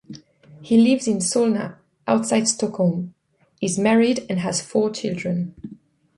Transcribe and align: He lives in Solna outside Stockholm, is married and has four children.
He 0.63 0.79
lives 0.81 1.07
in 1.07 1.17
Solna 1.19 1.75
outside 2.07 2.47
Stockholm, 2.47 3.13
is 3.61 3.77
married 3.77 4.25
and 4.31 4.39
has 4.39 4.59
four 4.59 4.89
children. 4.89 5.53